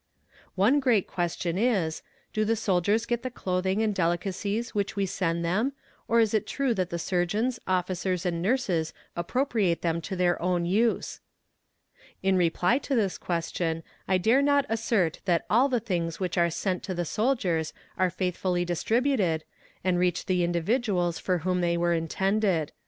[0.55, 2.01] One great question is:
[2.33, 5.73] "Do the soldiers get the clothing and delicacies which we send them
[6.07, 10.65] or is it true that the surgeons, officers and nurses appropriate them to their own
[10.65, 11.19] use?"
[12.23, 16.49] In reply to this question I dare not assert that all the things which are
[16.49, 19.43] sent to the soldiers are faithfully distributed,
[19.83, 22.71] and reach the individuals for whom they were intended.